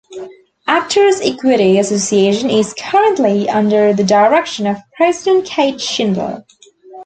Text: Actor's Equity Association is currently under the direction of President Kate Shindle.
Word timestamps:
Actor's 0.67 1.21
Equity 1.21 1.77
Association 1.77 2.49
is 2.49 2.73
currently 2.73 3.47
under 3.47 3.93
the 3.93 4.03
direction 4.03 4.65
of 4.65 4.77
President 4.97 5.45
Kate 5.45 5.79
Shindle. 5.79 6.43